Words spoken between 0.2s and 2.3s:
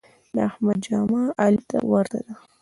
د احمد جامه علي ته ورته